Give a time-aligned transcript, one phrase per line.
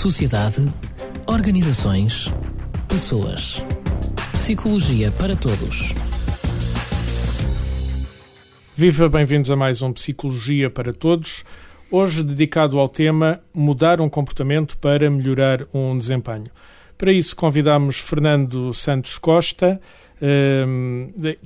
[0.00, 0.64] sociedade,
[1.26, 2.32] organizações,
[2.88, 3.62] pessoas.
[4.32, 5.94] Psicologia para todos.
[8.74, 11.44] Viva, bem-vindos a mais um Psicologia para Todos.
[11.90, 16.50] Hoje dedicado ao tema Mudar um comportamento para melhorar um desempenho.
[16.96, 19.78] Para isso convidamos Fernando Santos Costa,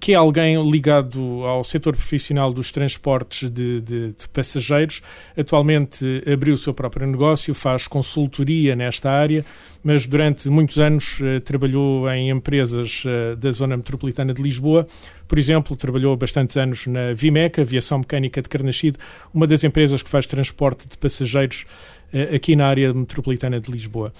[0.00, 5.00] que é alguém ligado ao setor profissional dos transportes de, de, de, passageiros.
[5.36, 9.45] Atualmente abriu o seu próprio negócio, faz consultoria nesta área,
[9.82, 14.86] mas durante muitos anos uh, trabalhou em empresas uh, da zona metropolitana de Lisboa.
[15.29, 18.98] Por exemplo, trabalhou bastantes anos na Vimeca, Aviação Mecânica de Carnaxide,
[19.32, 21.67] uma das empresas que faz transporte de passageiros
[22.12, 24.12] uh, aqui na área metropolitana de Lisboa.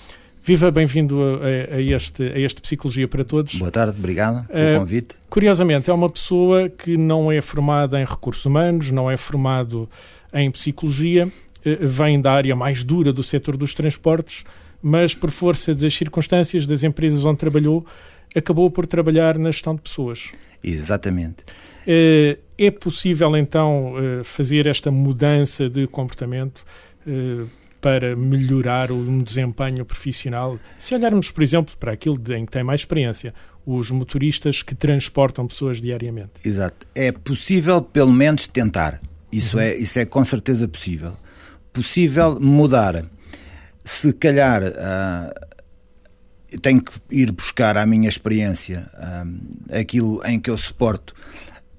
[0.47, 3.55] Viva, bem-vindo a, a, este, a este Psicologia para Todos.
[3.55, 5.15] Boa tarde, obrigado pelo uh, convite.
[5.31, 9.89] Curiosamente, é uma pessoa que não é formada em recursos humanos, não é formado
[10.35, 14.45] em psicologia, uh, vem da área mais dura do setor dos transportes,
[14.83, 17.87] mas por força das circunstâncias das empresas onde trabalhou,
[18.37, 20.29] acabou por trabalhar na gestão de pessoas.
[20.63, 21.43] Exatamente.
[21.87, 26.67] Uh, é possível então fazer esta mudança de comportamento?
[27.85, 30.59] Para melhorar um desempenho profissional?
[30.79, 33.35] Se olharmos, por exemplo, para aquilo em que tem mais experiência,
[33.67, 36.33] os motoristas que transportam pessoas diariamente.
[36.43, 36.87] Exato.
[36.95, 39.03] É possível, pelo menos, tentar.
[39.31, 39.63] Isso, uhum.
[39.63, 41.13] é, isso é com certeza possível.
[41.75, 43.03] Possível mudar.
[43.85, 50.57] Se calhar uh, tenho que ir buscar à minha experiência uh, aquilo em que eu
[50.57, 51.15] suporto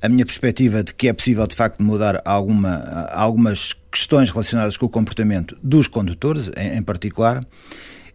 [0.05, 4.85] a minha perspectiva de que é possível de facto mudar alguma, algumas questões relacionadas com
[4.85, 7.43] o comportamento dos condutores, em, em particular,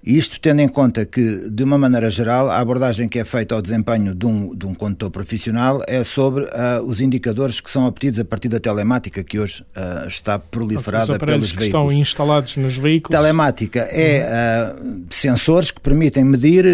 [0.03, 3.61] isto tendo em conta que, de uma maneira geral, a abordagem que é feita ao
[3.61, 8.19] desempenho de um, de um condutor profissional é sobre uh, os indicadores que são obtidos
[8.19, 11.93] a partir da telemática, que hoje uh, está proliferada pelos que veículos.
[11.93, 13.15] estão instalados nos veículos.
[13.15, 16.65] Telemática é uh, sensores que permitem medir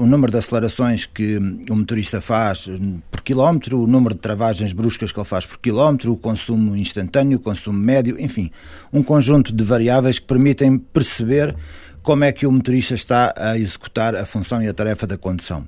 [0.00, 1.36] o número de acelerações que
[1.68, 2.70] o motorista faz
[3.10, 7.36] por quilómetro, o número de travagens bruscas que ele faz por quilómetro, o consumo instantâneo,
[7.36, 8.50] o consumo médio, enfim,
[8.92, 11.54] um conjunto de variáveis que permitem perceber
[12.02, 15.66] como é que o motorista está a executar a função e a tarefa da condução.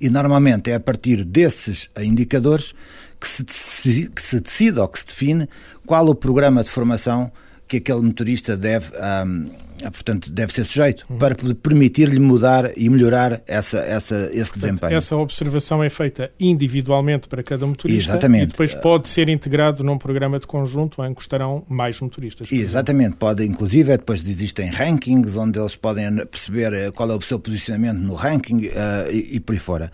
[0.00, 2.74] E normalmente é a partir desses indicadores
[3.20, 5.48] que se, que se decide ou que se define
[5.84, 7.30] qual o programa de formação
[7.68, 9.50] que aquele motorista deve, um,
[9.90, 11.18] portanto, deve ser sujeito uhum.
[11.18, 14.96] para permitir-lhe mudar e melhorar essa, essa, esse portanto, desempenho.
[14.96, 18.44] Essa observação é feita individualmente para cada motorista Exatamente.
[18.44, 22.50] e depois pode ser integrado num programa de conjunto em que estarão mais motoristas.
[22.52, 27.20] Exatamente, pode, inclusive, é depois existem rankings onde eles podem perceber eh, qual é o
[27.20, 29.90] seu posicionamento no ranking uh, e, e por aí fora.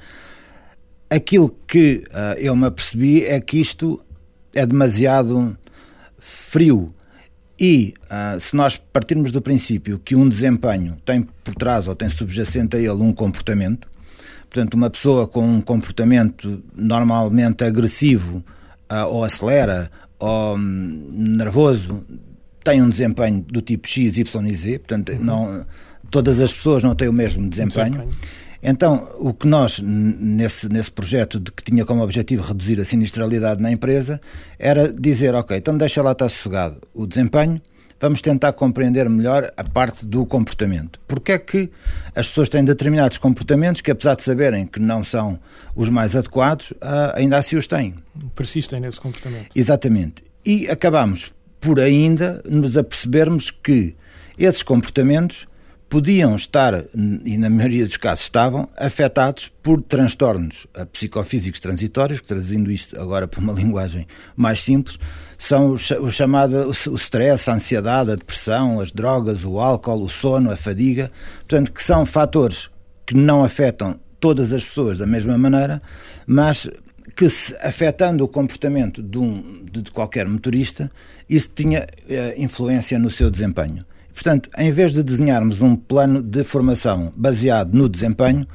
[1.08, 4.02] Aquilo que uh, eu me apercebi é que isto
[4.54, 5.56] é demasiado
[6.18, 6.94] frio
[7.58, 12.08] e uh, se nós partirmos do princípio que um desempenho tem por trás ou tem
[12.08, 13.88] subjacente a ele um comportamento,
[14.50, 18.42] portanto, uma pessoa com um comportamento normalmente agressivo
[18.90, 22.04] uh, ou acelera ou um, nervoso
[22.64, 25.18] tem um desempenho do tipo X, Y e Z, portanto, uhum.
[25.24, 25.66] não,
[26.10, 27.90] todas as pessoas não têm o mesmo desempenho.
[27.90, 28.16] desempenho.
[28.62, 33.60] Então, o que nós, nesse, nesse projeto de que tinha como objetivo reduzir a sinistralidade
[33.60, 34.20] na empresa,
[34.58, 37.60] era dizer, ok, então deixa lá estar sossegado o desempenho,
[38.02, 41.00] vamos tentar compreender melhor a parte do comportamento.
[41.08, 41.70] Porque é que
[42.14, 45.38] as pessoas têm determinados comportamentos que, apesar de saberem que não são
[45.74, 47.94] os mais adequados, ah, ainda assim os têm.
[48.36, 49.48] Persistem nesse comportamento.
[49.54, 50.22] Exatamente.
[50.44, 53.94] E acabamos por ainda nos apercebermos que
[54.36, 55.46] esses comportamentos
[55.92, 56.86] podiam estar,
[57.22, 63.28] e na maioria dos casos estavam, afetados por transtornos psicofísicos transitórios, que traduzindo isto agora
[63.28, 64.98] para uma linguagem mais simples,
[65.36, 70.50] são o chamado o stress, a ansiedade, a depressão, as drogas, o álcool, o sono,
[70.50, 72.70] a fadiga, portanto, que são fatores
[73.04, 75.82] que não afetam todas as pessoas da mesma maneira,
[76.26, 76.70] mas
[77.14, 80.90] que se, afetando o comportamento de, um, de qualquer motorista,
[81.28, 83.84] isso tinha eh, influência no seu desempenho.
[84.12, 88.46] Portanto, em vez de desenharmos um plano de formação baseado no desempenho,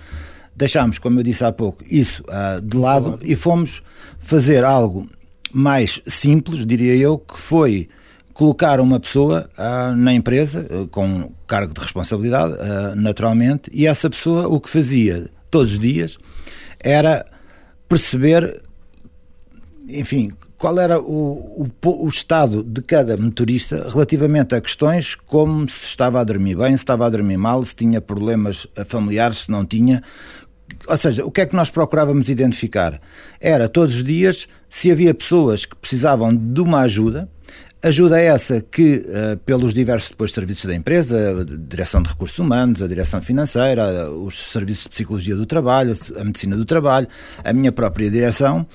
[0.55, 3.81] deixámos, como eu disse há pouco, isso uh, de lado e fomos
[4.19, 5.07] fazer algo
[5.51, 7.87] mais simples, diria eu, que foi
[8.33, 12.55] colocar uma pessoa uh, na empresa uh, com cargo de responsabilidade,
[12.95, 16.17] naturalmente, e essa pessoa o que fazia todos os dias
[16.79, 17.25] era
[17.87, 18.61] perceber,
[19.87, 25.85] enfim, qual era o, o, o, estado de cada motorista relativamente a questões como se
[25.85, 29.63] estava a dormir bem, se estava a dormir mal, se tinha problemas familiares, se não
[29.63, 30.01] tinha.
[30.87, 32.99] Ou seja, o que é que nós procurávamos identificar?
[33.39, 37.29] Era todos os dias se havia pessoas que precisavam de uma ajuda
[37.83, 42.81] Ajuda essa que, uh, pelos diversos depois serviços da empresa, a direção de recursos humanos,
[42.81, 47.07] a direção financeira, os serviços de psicologia do trabalho, a medicina do trabalho,
[47.43, 48.65] a minha própria direção,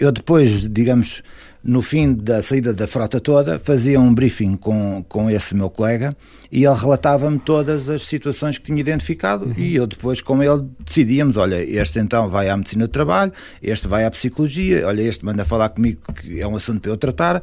[0.00, 1.22] eu depois, digamos,
[1.62, 6.16] no fim da saída da frota toda, fazia um briefing com, com esse meu colega
[6.50, 9.54] e ele relatava-me todas as situações que tinha identificado uhum.
[9.58, 13.30] e eu depois com ele decidíamos, olha, este então vai à medicina do trabalho,
[13.62, 16.96] este vai à psicologia, olha, este manda falar comigo que é um assunto para eu
[16.96, 17.42] tratar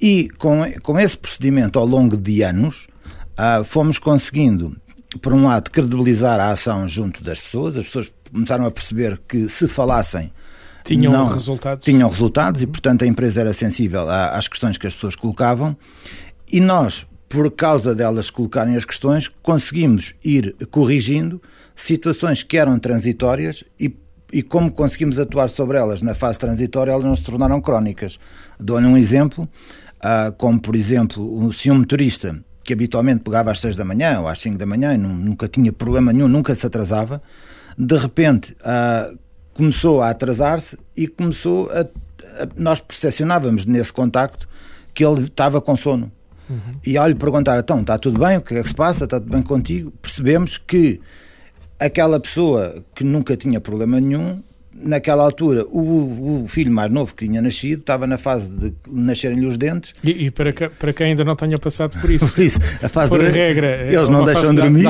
[0.00, 2.88] e com, com esse procedimento ao longo de anos,
[3.38, 4.76] uh, fomos conseguindo,
[5.20, 9.46] por um lado, credibilizar a ação junto das pessoas, as pessoas começaram a perceber que
[9.46, 10.32] se falassem
[10.84, 11.84] tinham não, resultados.
[11.84, 15.76] Tinham resultados e, portanto, a empresa era sensível às questões que as pessoas colocavam.
[16.52, 21.40] E nós, por causa delas colocarem as questões, conseguimos ir corrigindo
[21.74, 23.94] situações que eram transitórias e,
[24.32, 28.18] e como conseguimos atuar sobre elas na fase transitória, elas não se tornaram crónicas.
[28.58, 29.48] Dou-lhe um exemplo.
[30.04, 34.28] Uh, como por exemplo, se um motorista que habitualmente pegava às 6 da manhã ou
[34.28, 37.22] às 5 da manhã e nunca tinha problema nenhum, nunca se atrasava,
[37.78, 39.16] de repente uh,
[39.54, 44.48] começou a atrasar-se e começou a, a, Nós percepcionávamos nesse contacto
[44.94, 46.10] que ele estava com sono.
[46.48, 46.58] Uhum.
[46.84, 48.36] E ao lhe perguntar, então, está tudo bem?
[48.36, 49.04] O que é que se passa?
[49.04, 49.90] Está tudo bem contigo?
[50.02, 51.00] Percebemos que
[51.78, 54.42] aquela pessoa que nunca tinha problema nenhum
[54.74, 59.46] naquela altura, o, o, filho mais novo que tinha nascido estava na fase de nascerem-lhe
[59.46, 59.92] os dentes.
[60.02, 62.88] E, e, para, que, para quem ainda não tenha passado por isso, por isso a
[62.88, 64.86] fase por de, regra, é eles não deixam de dormir.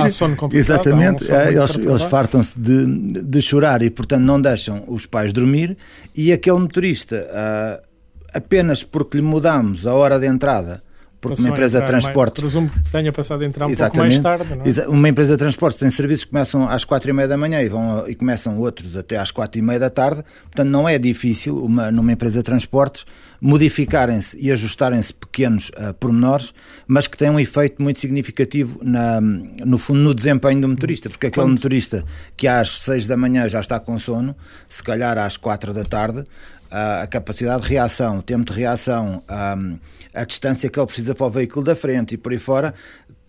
[0.53, 5.33] exatamente, um é, eles, eles fartam-se de, de chorar e, portanto, não deixam os pais
[5.33, 5.77] dormir.
[6.15, 7.87] E aquele motorista, uh,
[8.33, 10.83] apenas porque lhe mudamos a hora de entrada
[11.23, 12.41] porque uma empresa de transporte.
[12.41, 14.21] presumo que tenha passado a entrar um Exatamente.
[14.21, 14.77] pouco mais tarde.
[14.77, 14.89] Não é?
[14.89, 17.69] Uma empresa de transporte tem serviços que começam às quatro e meia da manhã e,
[17.69, 20.25] vão, e começam outros até às quatro e meia da tarde.
[20.43, 23.07] Portanto, não é difícil uma, numa empresa de transportes
[23.41, 26.53] modificarem-se e ajustarem-se pequenos uh, pormenores,
[26.87, 31.29] mas que têm um efeito muito significativo na, no fundo no desempenho do motorista, porque
[31.29, 31.55] aquele Quanto?
[31.55, 32.05] motorista
[32.37, 34.35] que às seis da manhã já está com sono,
[34.69, 36.25] se calhar às quatro da tarde,
[36.73, 39.57] a capacidade de reação, o tempo de reação, a,
[40.15, 42.75] a distância que ele precisa para o veículo da frente e por aí fora,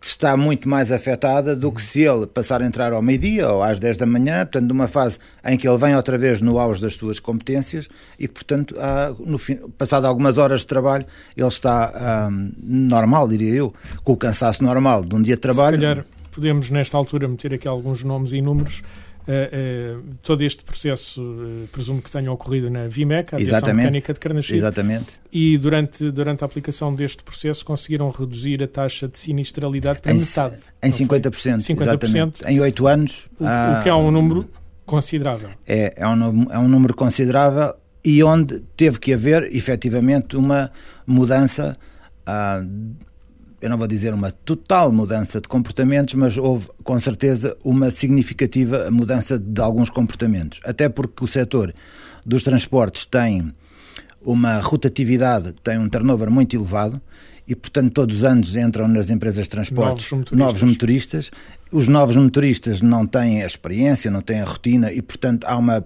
[0.01, 3.79] está muito mais afetada do que se ele passar a entrar ao meio-dia ou às
[3.79, 6.95] 10 da manhã, portanto, numa fase em que ele vem outra vez no auge das
[6.95, 7.87] suas competências
[8.19, 8.75] e, portanto,
[9.25, 11.05] no fim, passado algumas horas de trabalho,
[11.35, 12.29] ele está
[12.61, 13.73] normal, diria eu,
[14.03, 15.77] com o cansaço normal de um dia de trabalho.
[15.77, 18.81] Se calhar podemos, nesta altura, meter aqui alguns nomes e números
[20.21, 23.73] todo este processo uh, presumo que tenha ocorrido na VIMEC, a Aviação.
[23.73, 24.57] Mecânica de Carnaxide.
[24.57, 25.13] Exatamente.
[25.31, 30.19] E durante, durante a aplicação deste processo conseguiram reduzir a taxa de sinistralidade para em,
[30.19, 30.59] metade.
[30.81, 31.81] Em 50%, 50%.
[31.81, 32.45] Exatamente.
[32.45, 33.27] Em 8 anos.
[33.39, 34.49] O, o, que é um número
[34.85, 35.49] considerável.
[35.65, 37.73] É, é um, é um número considerável
[38.03, 40.71] e onde teve que haver efetivamente uma
[41.07, 41.77] mudança
[42.25, 42.61] ah,
[43.63, 48.91] eu não vou dizer uma total mudança de comportamentos, mas houve com certeza uma significativa
[48.91, 50.59] mudança de alguns comportamentos.
[50.65, 51.73] Até porque o setor
[52.25, 53.53] dos transportes tem
[54.21, 57.01] uma rotatividade, tem um turnover muito elevado
[57.47, 60.37] e, portanto, todos os anos entram nas empresas de transportes novos motoristas.
[60.37, 61.31] Novos motoristas.
[61.71, 65.85] Os novos motoristas não têm a experiência, não têm a rotina e, portanto, há uma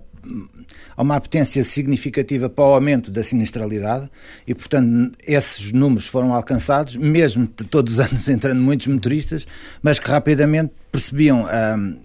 [0.95, 4.09] há uma apetência significativa para o aumento da sinistralidade
[4.45, 9.45] e, portanto, esses números foram alcançados, mesmo todos os anos entrando muitos motoristas,
[9.81, 11.45] mas que rapidamente percebiam.
[11.45, 11.97] Hum,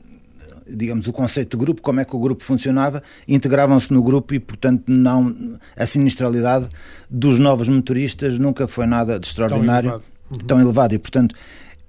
[0.74, 4.38] digamos, o conceito de grupo, como é que o grupo funcionava, integravam-se no grupo e,
[4.38, 6.68] portanto, não a sinistralidade
[7.10, 10.38] dos novos motoristas nunca foi nada de extraordinário, tão elevado, uhum.
[10.46, 10.94] tão elevado.
[10.94, 11.34] e, portanto,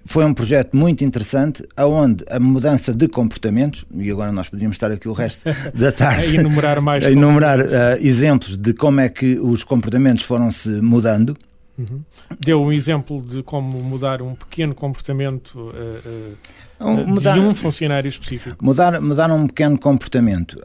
[0.05, 4.91] foi um projeto muito interessante, aonde a mudança de comportamentos, e agora nós podíamos estar
[4.91, 5.43] aqui o resto
[5.73, 10.23] da tarde a enumerar, mais a enumerar uh, exemplos de como é que os comportamentos
[10.25, 11.37] foram-se mudando.
[11.77, 12.01] Uhum.
[12.39, 17.55] Deu um exemplo de como mudar um pequeno comportamento uh, uh, um, mudar, de um
[17.55, 18.63] funcionário específico.
[18.63, 20.59] Mudar, mudar um pequeno comportamento.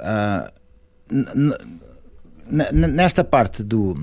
[2.51, 3.97] nesta parte do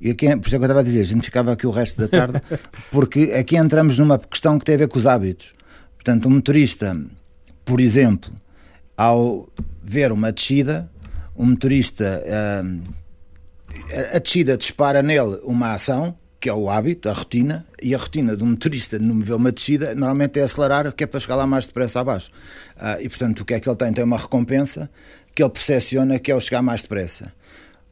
[0.00, 1.70] e aqui, por isso é que eu estava a dizer, a gente ficava aqui o
[1.70, 2.40] resto da tarde,
[2.90, 5.52] porque aqui entramos numa questão que tem a ver com os hábitos.
[5.94, 6.98] Portanto, um motorista,
[7.64, 8.32] por exemplo,
[8.96, 9.48] ao
[9.82, 10.90] ver uma descida,
[11.36, 12.22] um motorista,
[12.64, 12.80] hum,
[14.14, 18.34] a descida dispara nele uma ação, que é o hábito, a rotina, e a rotina
[18.34, 21.46] de um motorista no ver uma descida normalmente é acelerar, que é para chegar lá
[21.46, 22.30] mais depressa abaixo.
[22.76, 23.92] Uh, e portanto, o que é que ele tem?
[23.92, 24.90] Tem uma recompensa
[25.34, 27.30] que ele percepciona que é o chegar mais depressa.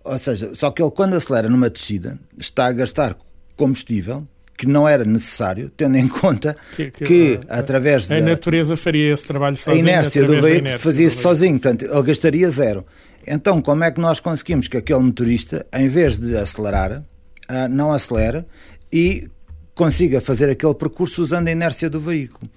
[0.04, 3.16] Ou seja, só que ele, quando acelera numa descida, está a gastar
[3.56, 4.26] combustível
[4.56, 8.24] que não era necessário, tendo em conta que, que, que a, através a da...
[8.24, 9.86] A natureza faria esse trabalho sozinho.
[9.86, 12.84] A inércia do veículo fazia-se sozinho, portanto, ele gastaria zero.
[13.26, 17.02] Então, como é que nós conseguimos que aquele motorista, em vez de acelerar,
[17.48, 18.44] uh, não acelere
[18.92, 19.28] e
[19.74, 22.50] consiga fazer aquele percurso usando a inércia do veículo.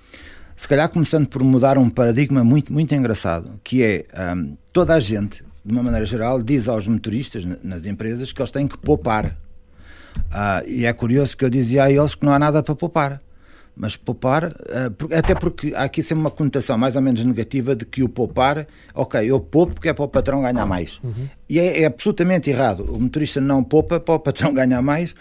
[0.56, 4.06] Se calhar começando por mudar um paradigma muito, muito engraçado, que é
[4.36, 8.52] um, toda a gente, de uma maneira geral, diz aos motoristas nas empresas que eles
[8.52, 9.38] têm que poupar.
[10.18, 13.22] Uh, e é curioso que eu dizia a eles que não há nada para poupar.
[13.76, 17.86] Mas poupar, uh, até porque há aqui sempre uma conotação mais ou menos negativa de
[17.86, 21.00] que o poupar, ok, eu poupo porque é para o patrão ganhar mais.
[21.04, 21.30] Uhum.
[21.48, 22.84] E é, é, absolutamente errado.
[22.84, 25.16] O motorista não poupa para o patrão ganhar mais,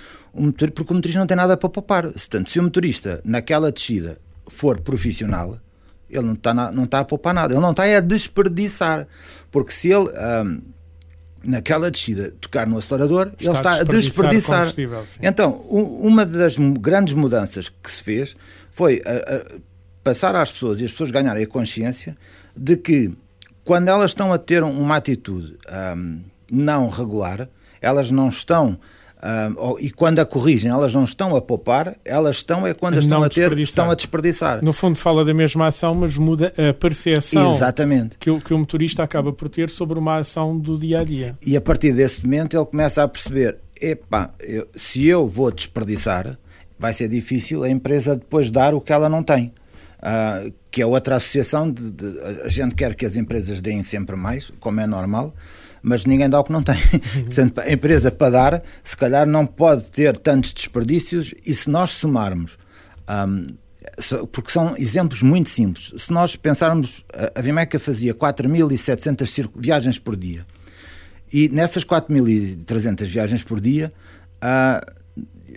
[0.74, 2.04] porque o motorista não tem nada para poupar.
[2.10, 4.18] Portanto, se o motorista naquela descida
[4.48, 5.58] for profissional,
[6.10, 9.06] ele não está, não está a poupar nada, ele não está a desperdiçar.
[9.50, 10.08] Porque se ele.
[10.10, 10.60] Um,
[11.42, 14.68] naquela descida tocar no acelerador, está ele está a desperdiçar.
[15.22, 18.36] Então, uma das grandes mudanças que se fez
[18.70, 19.60] foi a, a
[20.04, 22.16] passar às pessoas e as pessoas ganharem a consciência
[22.54, 23.10] de que
[23.64, 25.56] quando elas estão a ter uma atitude
[25.96, 27.48] um, não regular,
[27.80, 28.78] elas não estão
[29.78, 33.28] E quando a corrigem, elas não estão a poupar, elas estão é quando estão a
[33.28, 34.64] ter, estão a desperdiçar.
[34.64, 38.16] No fundo fala da mesma ação, mas muda a percepção Exatamente.
[38.18, 41.38] Que, o, que o motorista acaba por ter sobre uma ação do dia a dia.
[41.44, 46.38] E a partir desse momento ele começa a perceber: epá, eu, se eu vou desperdiçar,
[46.78, 49.52] vai ser difícil a empresa depois dar o que ela não tem.
[49.98, 54.16] Uh, que é outra associação de, de, a gente quer que as empresas deem sempre
[54.16, 55.34] mais, como é normal,
[55.82, 56.76] mas ninguém dá o que não tem.
[57.24, 61.90] Portanto, a empresa para dar, se calhar não pode ter tantos desperdícios e se nós
[61.90, 62.58] somarmos.
[63.08, 63.54] Um,
[64.32, 65.92] porque são exemplos muito simples.
[65.96, 70.46] Se nós pensarmos, a Vimeca fazia 4.700 viagens por dia.
[71.32, 73.92] E nessas 4.300 viagens por dia,
[74.36, 74.99] uh,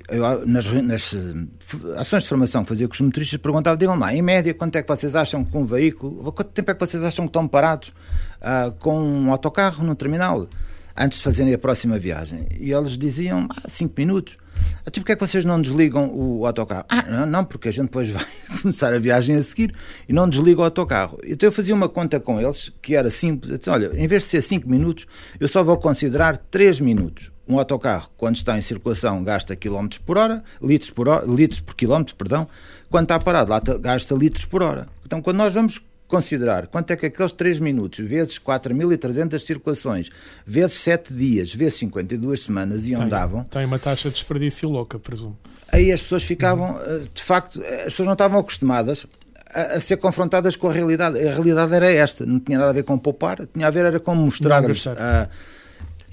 [0.09, 4.13] eu, nas, nas, eh, ações de formação que fazia com os motoristas, perguntava: digam lá,
[4.13, 7.03] em média, quanto é que vocês acham que um veículo, quanto tempo é que vocês
[7.03, 10.47] acham que estão parados uh, com um autocarro no terminal
[10.95, 12.47] antes de fazerem a próxima viagem?
[12.59, 14.37] E eles diziam: 5 ah, minutos.
[14.85, 16.85] Tipo, porque é que vocês não desligam o autocarro?
[16.87, 18.25] Ah, não, não, porque a gente depois vai
[18.61, 19.73] começar a viagem a seguir
[20.07, 21.19] e não desliga o autocarro.
[21.23, 23.57] Então eu fazia uma conta com eles que era simples.
[23.57, 25.05] Disse, olha, em vez de ser 5 minutos,
[25.39, 30.17] eu só vou considerar 3 minutos um autocarro, quando está em circulação, gasta quilómetros por
[30.17, 32.47] hora, litros por, hora, litros por quilómetro, perdão,
[32.89, 34.87] quando está parado, lá gasta litros por hora.
[35.05, 40.09] Então, quando nós vamos considerar quanto é que aqueles 3 minutos, vezes 4.300 circulações,
[40.45, 43.43] vezes 7 dias, vezes 52 semanas e davam...
[43.45, 45.37] Tem uma taxa de desperdício louca, presumo.
[45.71, 47.07] Aí as pessoas ficavam, uhum.
[47.11, 49.07] de facto, as pessoas não estavam acostumadas
[49.53, 51.17] a, a, ser confrontadas com a realidade.
[51.17, 53.99] A realidade era esta, não tinha nada a ver com poupar, tinha a ver era
[53.99, 54.85] com mostrar-lhes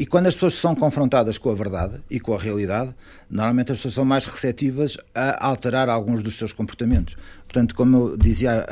[0.00, 2.94] e quando as pessoas são confrontadas com a verdade e com a realidade,
[3.28, 7.18] normalmente as pessoas são mais receptivas a alterar alguns dos seus comportamentos.
[7.42, 8.66] Portanto, como eu dizia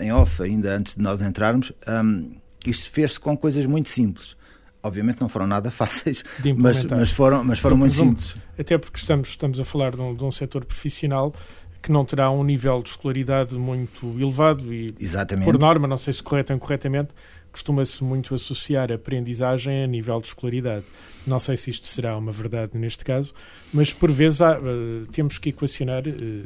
[0.00, 2.30] em off, ainda antes de nós entrarmos, um,
[2.64, 4.34] isto fez-se com coisas muito simples.
[4.82, 6.24] Obviamente não foram nada fáceis,
[6.56, 8.34] mas, mas, foram, mas foram muito simples.
[8.58, 11.34] Até porque estamos, estamos a falar de um, de um setor profissional
[11.82, 15.44] que não terá um nível de escolaridade muito elevado e, Exatamente.
[15.44, 17.10] por norma, não sei se correto ou incorretamente,
[17.52, 20.84] costuma-se muito associar a aprendizagem a nível de escolaridade.
[21.26, 23.34] Não sei se isto será uma verdade neste caso,
[23.72, 26.44] mas por vezes há, uh, temos que equacionar uh,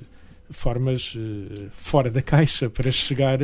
[0.50, 3.38] formas uh, fora da caixa para chegar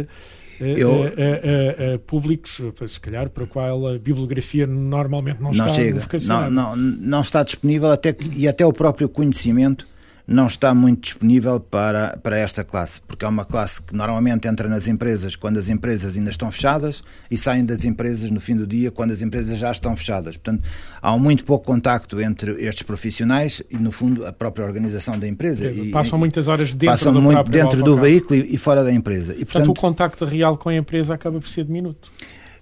[0.60, 5.66] eu, a, a, a, públicos, se calhar, para o qual a bibliografia normalmente não, não
[5.66, 9.86] está chega, não, não, não está disponível até, e até o próprio conhecimento
[10.30, 14.68] não está muito disponível para, para esta classe, porque é uma classe que normalmente entra
[14.68, 18.64] nas empresas quando as empresas ainda estão fechadas e saem das empresas no fim do
[18.64, 20.36] dia quando as empresas já estão fechadas.
[20.36, 20.62] Portanto,
[21.02, 25.68] há muito pouco contacto entre estes profissionais e, no fundo, a própria organização da empresa.
[25.68, 28.92] E, passam muitas horas dentro passam do muito dentro do veículo e, e, fora da
[28.92, 29.32] empresa.
[29.32, 32.08] E, portanto, portanto, o contacto real com a empresa acaba por ser diminuto.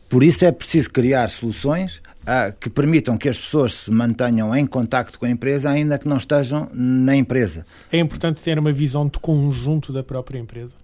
[0.08, 4.66] Por isso é preciso criar soluções ah, que permitam que as pessoas se mantenham em
[4.66, 7.64] contacto com a empresa, ainda que não estejam na empresa.
[7.90, 10.76] É importante ter uma visão de conjunto da própria empresa?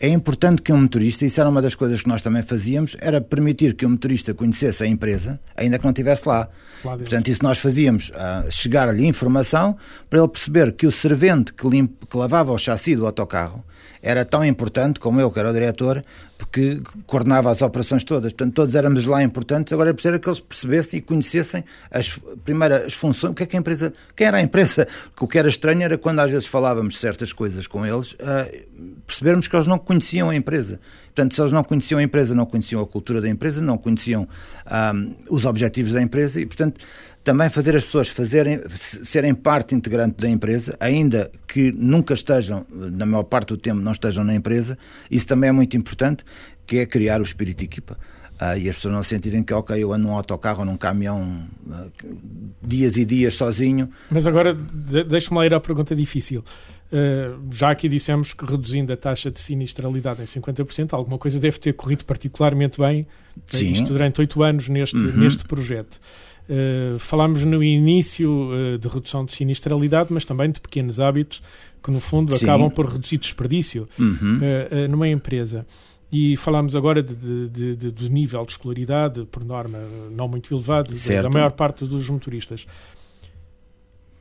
[0.00, 3.20] É importante que um motorista, isso era uma das coisas que nós também fazíamos, era
[3.20, 6.48] permitir que o motorista conhecesse a empresa, ainda que não estivesse lá.
[6.82, 9.76] lá Portanto, isso nós fazíamos, uh, chegar-lhe informação
[10.08, 13.62] para ele perceber que o servente que, limpa, que lavava o chassi do autocarro
[14.00, 16.04] era tão importante como eu, que era o diretor,
[16.50, 18.32] porque coordenava as operações todas.
[18.32, 19.72] Portanto, todos éramos lá importantes.
[19.72, 23.46] Agora é preciso que eles percebessem e conhecessem as, primeiro as funções, o que é
[23.46, 24.88] que a empresa, quem era a empresa.
[25.20, 29.46] O que era estranho era quando às vezes falávamos certas coisas com eles, uh, percebermos
[29.46, 30.80] que eles não conheciam a empresa.
[31.08, 34.22] Portanto, se eles não conheciam a empresa, não conheciam a cultura da empresa, não conheciam
[34.22, 34.26] um,
[34.64, 34.92] ah,
[35.28, 36.80] os objetivos da empresa e, portanto,
[37.28, 43.04] também fazer as pessoas fazerem, serem parte integrante da empresa, ainda que nunca estejam, na
[43.04, 44.78] maior parte do tempo, não estejam na empresa,
[45.10, 46.24] isso também é muito importante,
[46.66, 47.98] que é criar o espírito de equipa.
[48.40, 51.46] Uh, e as pessoas não sentirem que, ok, eu ando num autocarro ou num caminhão
[51.66, 52.18] uh,
[52.62, 53.90] dias e dias sozinho.
[54.08, 56.42] Mas agora, de deixe-me lá ir à pergunta difícil.
[56.90, 61.58] Uh, já aqui dissemos que reduzindo a taxa de sinistralidade em 50%, alguma coisa deve
[61.58, 63.06] ter corrido particularmente bem
[63.44, 63.72] Sim.
[63.72, 65.18] isto durante oito anos neste, Uhum.
[65.18, 66.00] neste projeto.
[66.48, 71.42] Uh, falámos no início uh, de redução de sinistralidade, mas também de pequenos hábitos
[71.82, 72.46] que, no fundo, Sim.
[72.46, 74.38] acabam por reduzir desperdício Uhum.
[74.38, 75.66] uh, numa empresa.
[76.10, 77.14] E falámos agora de,
[77.48, 79.78] de, de, do nível de escolaridade, por norma,
[80.10, 80.90] não muito elevado,
[81.22, 82.66] da- maior parte dos motoristas.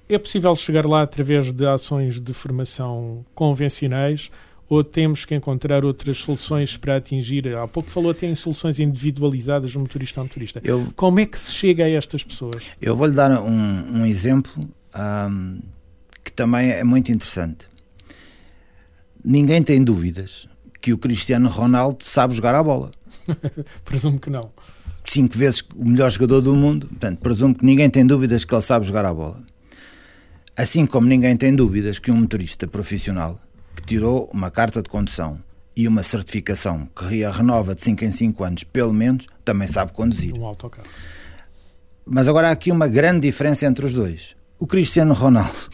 [0.09, 4.29] É possível chegar lá através de ações de formação convencionais
[4.69, 7.55] ou temos que encontrar outras soluções para atingir?
[7.55, 10.61] Há pouco falou até em soluções individualizadas motorista a motorista.
[10.63, 12.63] Eu, Como é que se chega a estas pessoas?
[12.81, 14.51] eu vou-lhe dar um, um exemplo
[14.93, 15.59] ahm,
[16.23, 17.67] que também é muito interessante.
[19.23, 20.47] Ninguém tem dúvidas
[20.81, 22.91] que o Cristiano Ronaldo sabe jogar a bola.
[23.83, 24.51] Presumo que não.
[25.03, 26.87] Cinco vezes o melhor jogador do mundo.
[26.87, 29.41] Portanto, presumo que ninguém tem dúvidas que ele sabe jogar a bola.
[30.55, 33.39] Assim como ninguém tem dúvidas que um motorista profissional
[33.77, 35.39] que tirou uma carta de condução
[35.75, 39.91] e uma certificação que a renova de 5 em 5 anos, pelo menos, também sabe
[39.91, 40.33] conduzir.
[40.35, 40.87] Um autocarro.
[42.03, 44.35] Mas agora há aqui uma grande diferença entre os dois.
[44.57, 45.69] O Cristiano Ronaldo,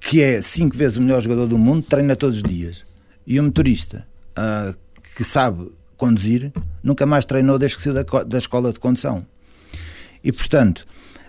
[0.00, 2.86] que é cinco vezes o melhor jogador do mundo, treina todos os dias.
[3.26, 4.74] E o motorista, ah,
[5.14, 6.50] que sabe conduzir,
[6.82, 9.26] nunca mais treinou desde que saiu da, da escola de condução.
[10.24, 10.86] E, portanto,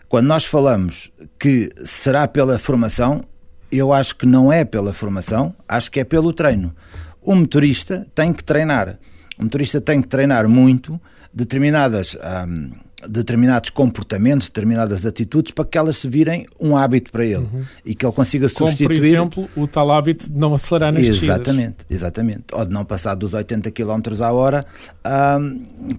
[0.08, 3.26] quando nós falamos que será pela formação,
[3.72, 6.74] eu acho que não é pela formação, acho que é pelo treino.
[7.22, 8.98] O motorista tem que treinar.
[9.38, 11.00] O motorista tem que treinar muito
[11.34, 12.16] determinadas,
[12.48, 12.72] hum,
[13.08, 17.48] determinados comportamentos, determinadas atitudes para que elas se virem um hábito para ele
[17.86, 21.24] e que ele consiga Como, por exemplo, o tal hábito de não acelerar nas descidas.
[21.36, 22.44] Exatamente, exatamente.
[22.54, 24.66] Ou de não passar dos 80 km a hora,
[25.04, 25.58] ahm,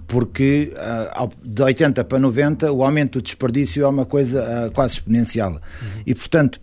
[0.09, 0.73] porque
[1.13, 5.61] ao- de 80 para 90 o aumento do desperdício é uma coisa ah, quase exponencial.
[6.05, 6.61] E, portanto,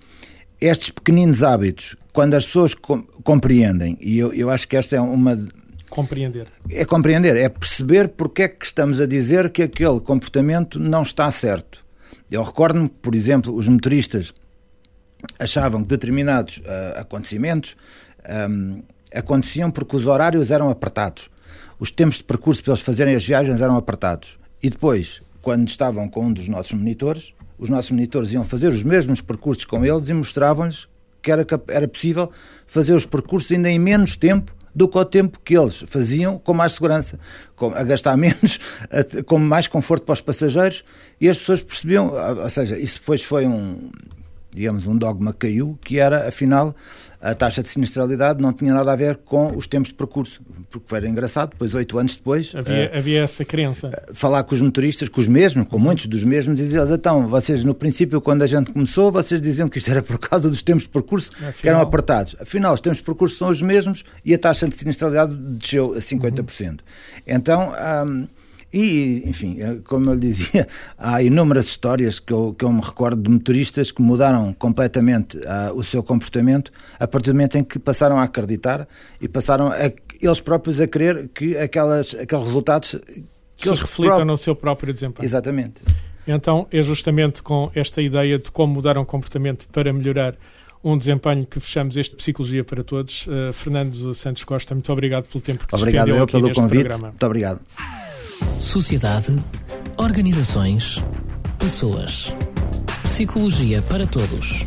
[0.62, 5.02] estes pequeninos hábitos, quando as pessoas com- compreendem, e eu, eu acho que esta é
[5.02, 5.48] uma
[5.90, 6.48] Compreender.
[6.70, 11.30] é compreender, é perceber porque é que estamos a dizer que aquele comportamento não está
[11.32, 11.86] certo.
[12.30, 14.34] Eu recordo-me, por exemplo, os motoristas
[15.40, 17.76] achavam que determinados ah, acontecimentos
[18.28, 18.82] ahm,
[19.14, 21.30] aconteciam porque os horários eram apertados.
[21.80, 24.38] Os tempos de percurso para eles fazerem as viagens eram apertados.
[24.62, 28.84] E depois, quando estavam com um dos nossos monitores, os nossos monitores iam fazer os
[28.84, 30.88] mesmos percursos com eles e mostravam-lhes
[31.22, 32.30] que era, era possível
[32.68, 36.54] fazer os percursos ainda em menos tempo do que o tempo que eles faziam com
[36.54, 37.18] mais segurança,
[37.56, 38.60] com, a gastar menos,
[38.92, 40.84] a- com mais conforto para os passageiros
[41.20, 43.90] e as pessoas percebiam, ou seja, isso depois foi um,
[44.54, 46.76] digamos, um dogma que caiu, que era, afinal,
[47.22, 50.42] a taxa de sinistralidade não tinha nada a ver com os tempos de percurso,
[50.80, 53.92] porque era engraçado, depois, oito anos depois, Havia, eh, havia essa crença.
[54.14, 57.64] falar com os motoristas, com os mesmos, com muitos dos mesmos, e dizer-lhes, então, vocês
[57.64, 60.84] no princípio, quando a gente começou, vocês diziam que isto era por causa dos tempos
[60.84, 61.82] de percurso que eram Afinal.
[61.82, 62.36] apertados.
[62.40, 66.00] Afinal, os tempos de percurso são os mesmos e a taxa de sinistralidade desceu a
[66.02, 66.80] 50%.
[67.28, 67.74] Então,
[68.06, 68.28] hum,
[68.78, 70.68] e, enfim, eh, como eu lhe dizia,
[71.00, 75.72] há inúmeras histórias que eu, que eu me recordo de motoristas que mudaram completamente ah,
[75.74, 78.86] o seu comportamento a partir do momento em que passaram a acreditar
[79.22, 79.78] e passaram a,
[80.22, 82.96] eles próprios a crer que aquelas, aqueles resultados
[83.56, 85.26] que eles reflitam pró- no seu próprio desempenho.
[85.26, 85.82] Exatamente.
[86.28, 90.36] Então é justamente com esta ideia de como mudar um comportamento para melhorar
[90.84, 93.26] um desempenho que fechamos este Psicologia para Todos.
[93.26, 96.62] Uh, Fernando Santos Costa, muito obrigado pelo tempo que Obrigado despendeu eu aqui pelo neste
[96.62, 96.80] convite.
[96.82, 97.08] programa.
[97.08, 97.62] Muito obrigado.
[98.60, 99.36] Sociedade,
[99.98, 101.02] organizações,
[101.58, 102.34] pessoas.
[103.04, 104.66] Psicologia para todos.